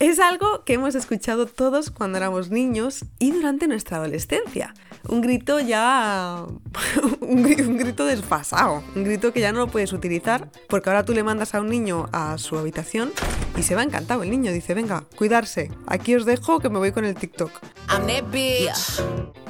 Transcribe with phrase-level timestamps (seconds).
[0.00, 4.74] Es algo que hemos escuchado todos cuando éramos niños y durante nuestra adolescencia.
[5.08, 6.44] Un grito ya...
[7.20, 8.82] un gri- un grito desfasado.
[8.96, 11.68] Un grito que ya no lo puedes utilizar porque ahora tú le mandas a un
[11.68, 13.12] niño a su habitación
[13.56, 14.52] y se va encantado el niño.
[14.52, 15.70] Dice, venga, cuidarse.
[15.86, 17.52] Aquí os dejo que me voy con el TikTok.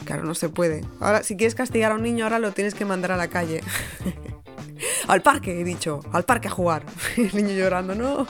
[0.05, 0.84] Claro, no se puede.
[1.01, 3.62] Ahora, si quieres castigar a un niño, ahora lo tienes que mandar a la calle.
[5.09, 6.01] al parque, he dicho.
[6.12, 6.84] Al parque a jugar.
[7.16, 8.27] El niño llorando, no.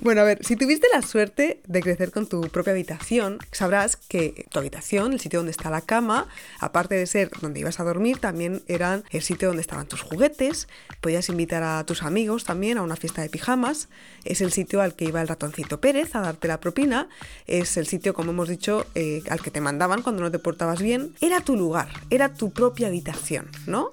[0.00, 4.46] Bueno, a ver, si tuviste la suerte de crecer con tu propia habitación, sabrás que
[4.50, 6.28] tu habitación, el sitio donde está la cama,
[6.60, 10.68] aparte de ser donde ibas a dormir, también eran el sitio donde estaban tus juguetes,
[11.00, 13.88] podías invitar a tus amigos también a una fiesta de pijamas,
[14.24, 17.08] es el sitio al que iba el ratoncito Pérez a darte la propina,
[17.46, 20.80] es el sitio, como hemos dicho, eh, al que te mandaban cuando no te portabas
[20.80, 23.88] bien, era tu lugar, era tu propia habitación, ¿no?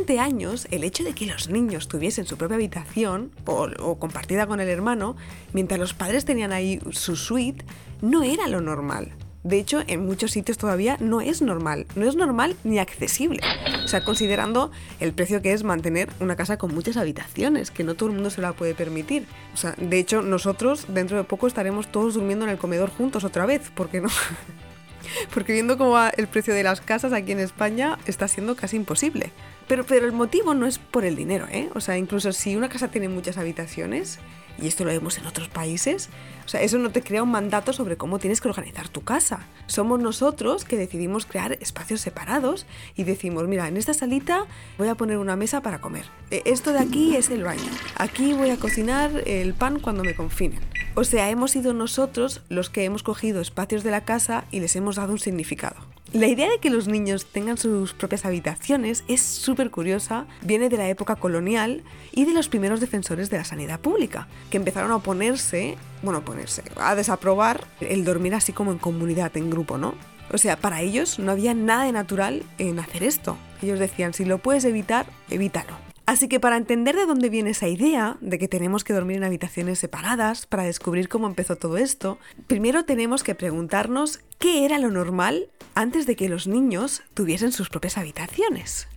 [0.00, 4.46] Durante años, el hecho de que los niños tuviesen su propia habitación o, o compartida
[4.46, 5.14] con el hermano,
[5.52, 7.66] mientras los padres tenían ahí su suite,
[8.00, 9.12] no era lo normal.
[9.44, 13.40] De hecho, en muchos sitios todavía no es normal, no es normal ni accesible.
[13.84, 17.94] O sea, considerando el precio que es mantener una casa con muchas habitaciones, que no
[17.94, 19.26] todo el mundo se la puede permitir.
[19.52, 23.24] O sea, de hecho, nosotros dentro de poco estaremos todos durmiendo en el comedor juntos
[23.24, 24.08] otra vez, porque no.
[25.34, 28.76] Porque viendo cómo va el precio de las casas aquí en España está siendo casi
[28.76, 29.32] imposible.
[29.68, 31.70] Pero, pero el motivo no es por el dinero, ¿eh?
[31.74, 34.18] O sea, incluso si una casa tiene muchas habitaciones,
[34.60, 36.08] y esto lo vemos en otros países,
[36.44, 39.46] o sea, eso no te crea un mandato sobre cómo tienes que organizar tu casa.
[39.66, 44.94] Somos nosotros que decidimos crear espacios separados y decimos, mira, en esta salita voy a
[44.94, 46.04] poner una mesa para comer.
[46.30, 47.70] Eh, Esto de aquí es el baño.
[47.96, 50.60] Aquí voy a cocinar el pan cuando me confinen.
[50.96, 54.74] O sea, hemos sido nosotros los que hemos cogido espacios de la casa y les
[54.74, 55.76] hemos dado un significado.
[56.12, 60.76] La idea de que los niños tengan sus propias habitaciones es súper curiosa, viene de
[60.76, 64.96] la época colonial y de los primeros defensores de la sanidad pública, que empezaron a
[64.96, 69.94] oponerse, bueno, oponerse, a desaprobar el dormir así como en comunidad, en grupo, ¿no?
[70.32, 73.36] O sea, para ellos no había nada de natural en hacer esto.
[73.62, 75.89] Ellos decían, si lo puedes evitar, evítalo.
[76.10, 79.22] Así que para entender de dónde viene esa idea de que tenemos que dormir en
[79.22, 84.90] habitaciones separadas, para descubrir cómo empezó todo esto, primero tenemos que preguntarnos qué era lo
[84.90, 88.88] normal antes de que los niños tuviesen sus propias habitaciones.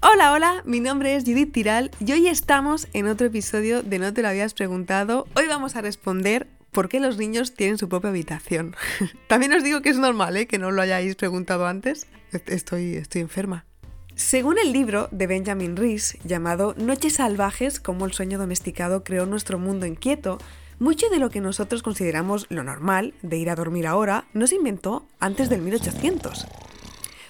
[0.00, 4.12] Hola, hola, mi nombre es Judith Tiral y hoy estamos en otro episodio de No
[4.12, 5.28] te lo habías preguntado.
[5.36, 8.74] Hoy vamos a responder por qué los niños tienen su propia habitación.
[9.28, 10.46] También os digo que es normal, ¿eh?
[10.46, 12.06] que no lo hayáis preguntado antes.
[12.32, 13.64] Est- Estoy, estoy enferma.
[14.14, 19.58] Según el libro de Benjamin Rees llamado Noches salvajes, cómo el sueño domesticado creó nuestro
[19.58, 20.38] mundo inquieto,
[20.78, 24.56] mucho de lo que nosotros consideramos lo normal de ir a dormir ahora no se
[24.56, 26.46] inventó antes del 1800.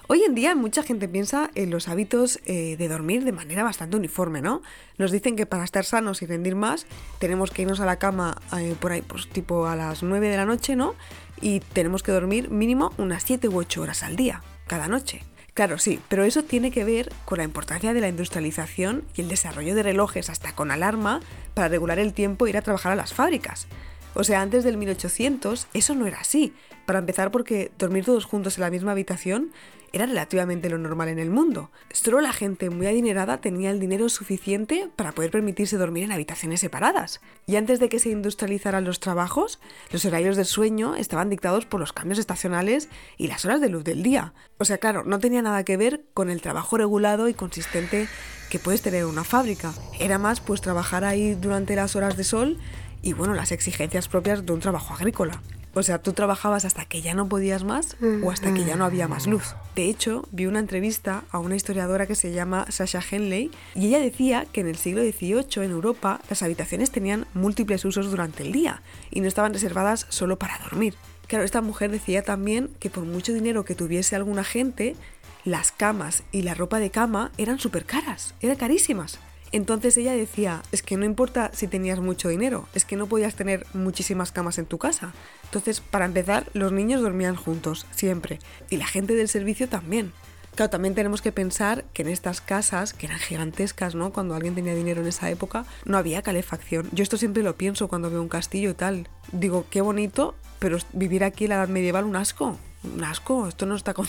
[0.07, 3.95] Hoy en día mucha gente piensa en los hábitos eh, de dormir de manera bastante
[3.95, 4.61] uniforme, ¿no?
[4.97, 6.85] Nos dicen que para estar sanos y rendir más
[7.19, 10.35] tenemos que irnos a la cama eh, por ahí, pues tipo a las 9 de
[10.35, 10.95] la noche, ¿no?
[11.39, 15.23] Y tenemos que dormir mínimo unas 7 u 8 horas al día, cada noche.
[15.53, 19.29] Claro, sí, pero eso tiene que ver con la importancia de la industrialización y el
[19.29, 21.21] desarrollo de relojes hasta con alarma
[21.53, 23.67] para regular el tiempo e ir a trabajar a las fábricas.
[24.13, 26.53] O sea, antes del 1800 eso no era así.
[26.85, 29.51] Para empezar porque dormir todos juntos en la misma habitación
[29.93, 31.69] era relativamente lo normal en el mundo.
[31.91, 36.61] Solo la gente muy adinerada tenía el dinero suficiente para poder permitirse dormir en habitaciones
[36.61, 37.21] separadas.
[37.45, 39.59] Y antes de que se industrializaran los trabajos,
[39.91, 43.83] los horarios del sueño estaban dictados por los cambios estacionales y las horas de luz
[43.83, 44.33] del día.
[44.57, 48.07] O sea, claro, no tenía nada que ver con el trabajo regulado y consistente
[48.49, 49.73] que puedes tener en una fábrica.
[49.99, 52.57] Era más pues trabajar ahí durante las horas de sol
[53.03, 55.41] y bueno, las exigencias propias de un trabajo agrícola.
[55.75, 58.85] O sea, tú trabajabas hasta que ya no podías más o hasta que ya no
[58.85, 59.55] había más luz.
[59.75, 63.99] De hecho, vi una entrevista a una historiadora que se llama Sasha Henley y ella
[63.99, 68.51] decía que en el siglo XVIII en Europa las habitaciones tenían múltiples usos durante el
[68.51, 70.93] día y no estaban reservadas solo para dormir.
[71.27, 74.95] Claro, esta mujer decía también que por mucho dinero que tuviese alguna gente,
[75.43, 79.17] las camas y la ropa de cama eran súper caras, eran carísimas.
[79.53, 83.35] Entonces ella decía, es que no importa si tenías mucho dinero, es que no podías
[83.35, 85.13] tener muchísimas camas en tu casa.
[85.43, 88.39] Entonces, para empezar, los niños dormían juntos, siempre.
[88.71, 90.11] Y la gente del servicio también.
[90.55, 94.11] Claro, también tenemos que pensar que en estas casas, que eran gigantescas, ¿no?
[94.11, 96.89] Cuando alguien tenía dinero en esa época, no había calefacción.
[96.91, 99.07] Yo esto siempre lo pienso cuando veo un castillo y tal.
[99.31, 102.57] Digo, qué bonito, pero vivir aquí en la edad medieval, un asco.
[102.83, 104.07] Un asco, esto no está con...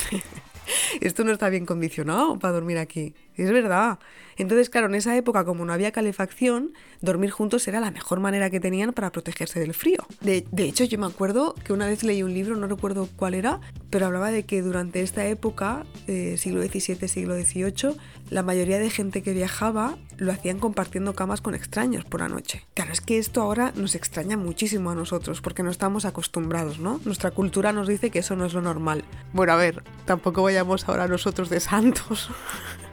[1.02, 3.14] Esto no está bien condicionado para dormir aquí.
[3.36, 3.98] Es verdad.
[4.36, 8.50] Entonces, claro, en esa época, como no había calefacción, dormir juntos era la mejor manera
[8.50, 9.98] que tenían para protegerse del frío.
[10.20, 13.60] De, hecho, yo me acuerdo que una vez leí un libro, no recuerdo cuál era,
[13.90, 17.96] pero hablaba de que durante esta época, eh, siglo XVII, siglo XVIII,
[18.30, 22.64] la mayoría de gente que viajaba lo hacían compartiendo camas con extraños por la noche.
[22.74, 27.00] Claro, es que esto ahora nos extraña muchísimo a nosotros porque no estamos acostumbrados, ¿no?
[27.04, 29.04] Nuestra cultura nos dice que eso no es lo normal.
[29.32, 32.30] Bueno, a ver, tampoco vayamos ahora nosotros de santos.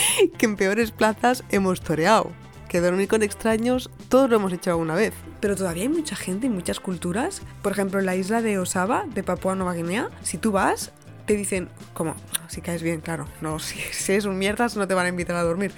[0.38, 2.30] que en peores plazas hemos toreado.
[2.68, 5.12] Que dormir con extraños, todos lo hemos hecho alguna vez.
[5.40, 7.42] Pero todavía hay mucha gente y muchas culturas.
[7.60, 10.92] Por ejemplo, en la isla de Osaba, de Papua Nueva Guinea, si tú vas,
[11.26, 12.16] te dicen, como,
[12.48, 15.42] si caes bien, claro, no, si, si un mierdas no te van a invitar a
[15.42, 15.72] dormir.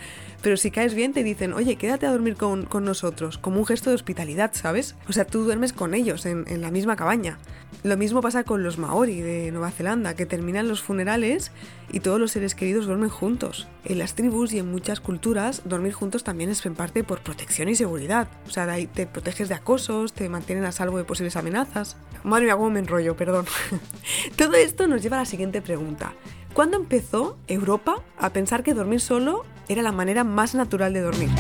[0.45, 3.65] Pero si caes bien, te dicen, oye, quédate a dormir con, con nosotros, como un
[3.65, 4.95] gesto de hospitalidad, ¿sabes?
[5.09, 7.39] O sea, tú duermes con ellos en, en la misma cabaña.
[7.83, 11.51] Lo mismo pasa con los maori de Nueva Zelanda, que terminan los funerales
[11.91, 13.69] y todos los seres queridos duermen juntos.
[13.87, 17.71] En las tribus y en muchas culturas, dormir juntos también es en parte por protección
[17.71, 18.29] y seguridad.
[18.47, 21.97] O sea, de ahí te proteges de acosos, te mantienen a salvo de posibles amenazas.
[22.23, 23.47] Madre mía, cómo me enrollo, perdón.
[24.37, 26.13] Todo esto nos lleva a la siguiente pregunta.
[26.53, 31.31] ¿Cuándo empezó Europa a pensar que dormir solo era la manera más natural de dormir?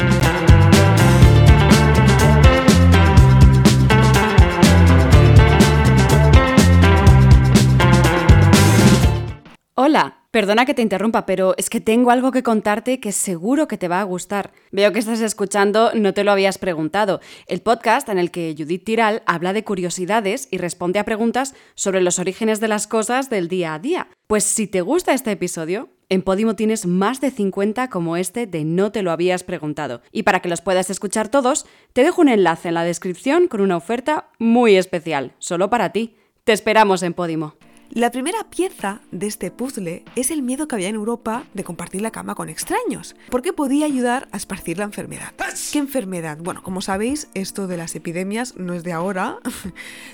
[9.76, 13.78] Hola, perdona que te interrumpa, pero es que tengo algo que contarte que seguro que
[13.78, 14.50] te va a gustar.
[14.72, 18.82] Veo que estás escuchando No te lo habías preguntado, el podcast en el que Judith
[18.82, 23.46] Tiral habla de curiosidades y responde a preguntas sobre los orígenes de las cosas del
[23.46, 24.08] día a día.
[24.26, 28.64] Pues si te gusta este episodio, en Podimo tienes más de 50 como este de
[28.64, 30.02] No te lo habías preguntado.
[30.10, 33.60] Y para que los puedas escuchar todos, te dejo un enlace en la descripción con
[33.60, 36.16] una oferta muy especial, solo para ti.
[36.42, 37.54] Te esperamos en Podimo.
[37.90, 42.00] La primera pieza de este puzzle es el miedo que había en Europa de compartir
[42.00, 45.32] la cama con extraños, porque podía ayudar a esparcir la enfermedad.
[45.70, 46.38] ¿Qué enfermedad?
[46.40, 49.38] Bueno, como sabéis, esto de las epidemias no es de ahora.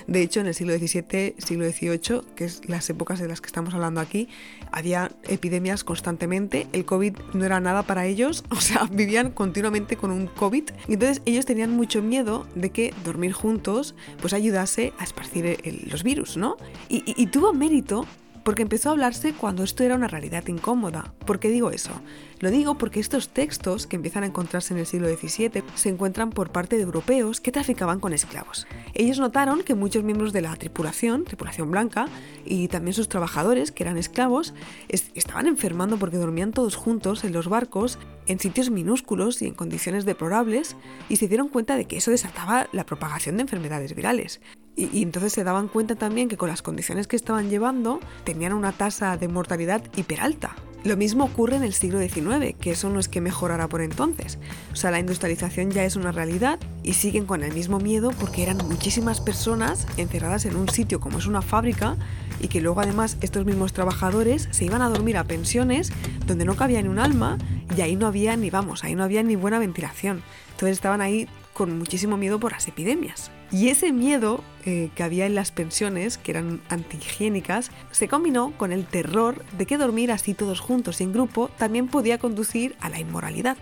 [0.07, 3.47] De hecho, en el siglo XVII, siglo XVIII, que es las épocas de las que
[3.47, 4.27] estamos hablando aquí,
[4.71, 6.67] había epidemias constantemente.
[6.73, 10.69] El COVID no era nada para ellos, o sea, vivían continuamente con un COVID.
[10.87, 15.89] Y entonces ellos tenían mucho miedo de que dormir juntos pues ayudase a esparcir el,
[15.89, 16.57] los virus, ¿no?
[16.89, 18.07] Y, y, y tuvo mérito
[18.43, 21.13] porque empezó a hablarse cuando esto era una realidad incómoda.
[21.27, 21.91] ¿Por qué digo eso?
[22.39, 26.31] Lo digo porque estos textos, que empiezan a encontrarse en el siglo XVII, se encuentran
[26.31, 28.65] por parte de europeos que traficaban con esclavos.
[28.95, 32.07] Ellos notaron que muchos miembros de la tripulación, tripulación blanca,
[32.43, 34.55] y también sus trabajadores, que eran esclavos,
[34.89, 39.53] es estaban enfermando porque dormían todos juntos en los barcos, en sitios minúsculos y en
[39.53, 40.75] condiciones deplorables,
[41.09, 44.41] y se dieron cuenta de que eso desataba la propagación de enfermedades virales.
[44.75, 48.71] Y, entonces se daban cuenta también que con las condiciones que estaban llevando tenían una
[48.71, 50.55] tasa de mortalidad hiperalta.
[50.83, 54.39] Lo mismo ocurre en el siglo XIX, que eso no es que mejorara por entonces.
[54.73, 58.41] O sea, la industrialización ya es una realidad y siguen con el mismo miedo porque
[58.41, 61.97] eran muchísimas personas encerradas en un sitio como es una fábrica
[62.39, 65.91] y que luego además estos mismos trabajadores se iban a dormir a pensiones
[66.25, 67.37] donde no cabía ni un alma
[67.77, 70.23] y ahí no había ni vamos, ahí no había ni buena ventilación.
[70.49, 73.31] Entonces estaban ahí con muchísimo miedo por las epidemias.
[73.51, 78.71] Y ese miedo eh, que había en las pensiones, que eran antihigiénicas, se combinó con
[78.71, 82.89] el terror de que dormir así todos juntos y en grupo también podía conducir a
[82.89, 83.57] la inmoralidad.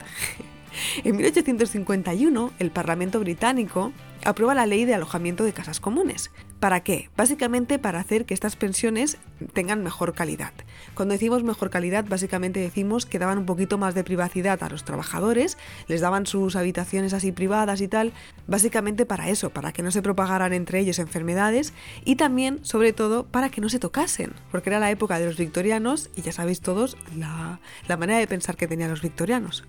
[1.03, 3.91] En 1851, el Parlamento británico
[4.25, 6.31] aprueba la ley de alojamiento de casas comunes.
[6.59, 7.09] ¿Para qué?
[7.15, 9.17] Básicamente para hacer que estas pensiones
[9.53, 10.51] tengan mejor calidad.
[10.93, 14.83] Cuando decimos mejor calidad, básicamente decimos que daban un poquito más de privacidad a los
[14.83, 15.57] trabajadores,
[15.87, 18.11] les daban sus habitaciones así privadas y tal,
[18.47, 21.73] básicamente para eso, para que no se propagaran entre ellos enfermedades
[22.03, 25.37] y también, sobre todo, para que no se tocasen, porque era la época de los
[25.37, 29.63] victorianos y ya sabéis todos la, la manera de pensar que tenían los victorianos.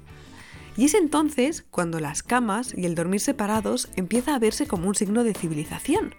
[0.77, 4.95] Y es entonces cuando las camas y el dormir separados empieza a verse como un
[4.95, 6.15] signo de civilización.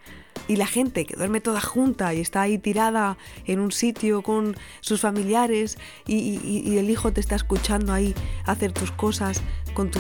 [0.48, 4.56] Y la gente que duerme toda junta y está ahí tirada en un sitio con
[4.82, 5.78] sus familiares
[6.08, 8.14] y, y, el hijo te está escuchando ahí
[8.46, 9.42] hacer tus cosas
[9.74, 10.00] con tu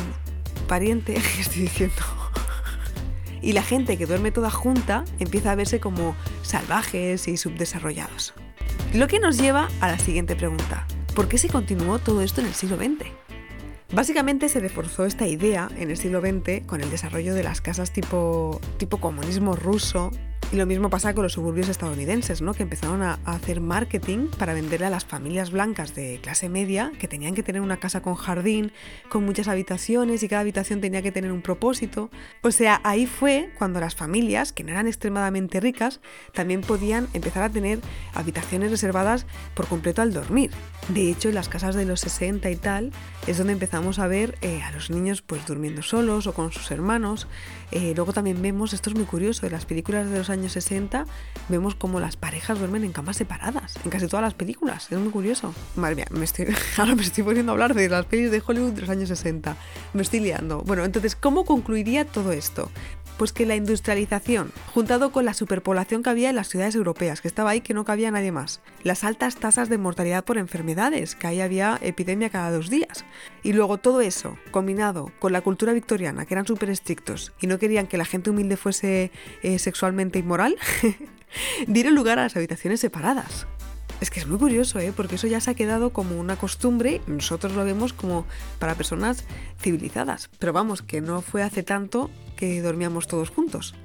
[0.67, 2.01] pariente, ¿qué estoy diciendo?
[3.41, 8.33] Y la gente que duerme toda junta empieza a verse como salvajes y subdesarrollados.
[8.93, 10.85] Lo que nos lleva a la siguiente pregunta.
[11.15, 13.07] ¿Por qué se continuó todo esto en el siglo XX?
[13.93, 17.91] Básicamente se reforzó esta idea en el siglo XX con el desarrollo de las casas
[17.91, 20.11] tipo, tipo comunismo ruso
[20.51, 22.53] Y lo mismo pasa con los suburbios estadounidenses, ¿no?
[22.53, 27.07] que empezaron a, hacer marketing para venderle a las familias blancas de clase media que
[27.07, 28.73] tenían que tener una casa con jardín,
[29.07, 32.09] con muchas habitaciones y cada habitación tenía que tener un propósito.
[32.41, 36.01] O sea, ahí fue cuando las familias, que no eran extremadamente ricas,
[36.33, 37.79] también podían empezar a tener
[38.13, 40.51] habitaciones reservadas por completo al dormir.
[40.89, 42.91] De hecho, en las casas de los 60 y tal
[43.25, 46.71] es donde empezamos a ver eh, a los niños pues durmiendo solos o con sus
[46.71, 47.27] hermanos.
[47.71, 51.05] Eh, luego también vemos, esto es muy curioso, en las películas de los años 60
[51.49, 55.11] vemos como las parejas duermen en camas separadas, en casi todas las películas, es muy
[55.11, 55.53] curioso.
[55.75, 58.71] Madre mía, me estoy, ahora me estoy poniendo a hablar de las pelis de Hollywood
[58.71, 59.55] de los años 60,
[59.93, 60.61] me estoy liando.
[60.61, 62.71] Bueno, entonces, ¿cómo concluiría todo esto?
[63.21, 67.27] Pues que la industrialización, juntado con la superpoblación que había en las ciudades europeas, que
[67.27, 71.27] estaba ahí que no cabía nadie más, las altas tasas de mortalidad por enfermedades, que
[71.27, 73.05] ahí había epidemia cada dos días,
[73.43, 77.59] y luego todo eso, combinado con la cultura victoriana, que eran súper estrictos y no
[77.59, 79.11] querían que la gente humilde fuese
[79.43, 80.57] eh, sexualmente inmoral,
[81.67, 83.45] dieron lugar a las habitaciones separadas.
[84.01, 84.91] Es que es muy curioso, ¿eh?
[84.95, 88.25] porque eso ya se ha quedado como una costumbre nosotros lo vemos como
[88.57, 89.25] para personas
[89.59, 90.31] civilizadas.
[90.39, 93.75] Pero vamos, que no fue hace tanto que dormíamos todos juntos.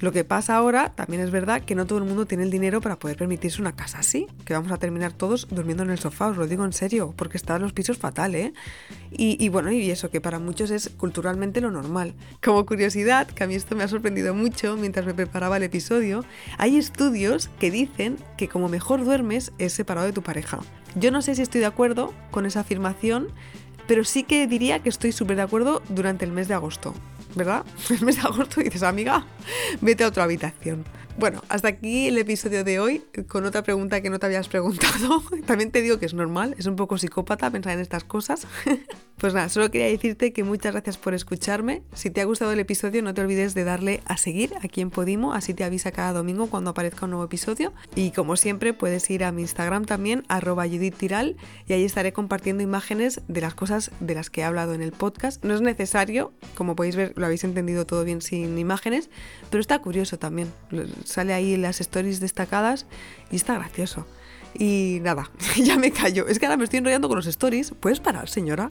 [0.00, 2.80] Lo que pasa ahora, también es verdad que no todo el mundo tiene el dinero
[2.80, 6.28] para poder permitirse una casa así, que vamos a terminar todos durmiendo en el sofá,
[6.28, 8.52] os lo digo en serio, porque están los pisos fatal, ¿eh?
[9.10, 12.14] Y, bueno, y eso, que para muchos es culturalmente lo normal.
[12.44, 16.24] Como curiosidad, que a mí esto me ha sorprendido mucho mientras me preparaba el episodio,
[16.58, 20.60] hay estudios que dicen que como mejor duermes es separado de tu pareja.
[20.94, 23.28] Yo no sé si estoy de acuerdo con esa afirmación,
[23.88, 26.94] pero sí que diría que estoy súper de acuerdo durante el mes de agosto.
[27.38, 27.64] ¿Verdad?
[27.88, 29.24] El mes de agosto dices, amiga,
[29.80, 30.84] vete a otra habitación.
[31.16, 35.22] Bueno, hasta aquí el episodio de hoy con otra pregunta que no te habías preguntado.
[35.46, 38.46] También te digo que es normal, es un poco psicópata pensar en estas cosas.
[39.18, 41.82] Pues nada, solo quería decirte que muchas gracias por escucharme.
[41.92, 44.90] Si te ha gustado el episodio, no te olvides de darle a seguir aquí en
[44.90, 47.72] Podimo, así te avisa cada domingo cuando aparezca un nuevo episodio.
[47.96, 50.92] Y como siempre, puedes ir a mi Instagram también, arroba y
[51.72, 55.44] ahí estaré compartiendo imágenes de las cosas de las que he hablado en el podcast.
[55.44, 59.10] No es necesario, como podéis ver, lo habéis entendido todo bien sin imágenes,
[59.50, 60.52] pero está curioso también
[61.04, 62.86] sale ahí las stories destacadas
[63.30, 64.06] y está gracioso.
[64.54, 66.26] Y nada, ya me callo.
[66.28, 67.72] Es que ahora me estoy enrollando con los stories.
[67.80, 68.70] ¿Puedes parar, señora?